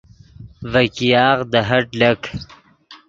[0.71, 2.39] ڤے ګیاغ دے ہٹ لیغان